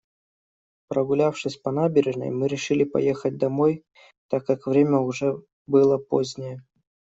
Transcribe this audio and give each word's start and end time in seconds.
Прогулявшись 0.87 1.57
по 1.57 1.71
набережной, 1.71 2.31
мы 2.31 2.47
решили 2.47 2.83
поехать 2.85 3.37
домой, 3.37 3.85
так 4.29 4.45
как 4.47 4.65
время 4.65 4.97
уже 4.97 5.37
было 5.67 5.99
позднее. 5.99 6.63